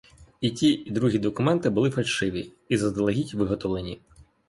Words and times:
І 0.41 0.49
ті, 0.49 0.69
і 0.73 0.91
другі 0.91 1.19
документи 1.19 1.69
були 1.69 1.89
фальшиві 1.89 2.53
і 2.69 2.77
заздалегідь 2.77 3.33
виготовлені. 3.33 4.01